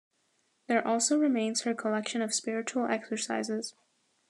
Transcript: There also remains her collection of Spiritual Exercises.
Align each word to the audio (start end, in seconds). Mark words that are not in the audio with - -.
There 0.65 0.87
also 0.87 1.19
remains 1.19 1.61
her 1.61 1.75
collection 1.75 2.23
of 2.23 2.33
Spiritual 2.33 2.87
Exercises. 2.87 3.75